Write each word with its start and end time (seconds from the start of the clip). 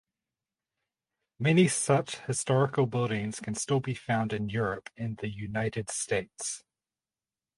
Many 1.37 1.67
such 1.67 2.15
historical 2.21 2.87
buildings 2.87 3.39
can 3.39 3.53
still 3.53 3.79
be 3.79 3.93
found 3.93 4.33
in 4.33 4.49
Europe 4.49 4.89
and 4.97 5.15
the 5.17 5.29
United 5.29 5.91
States. 5.91 6.63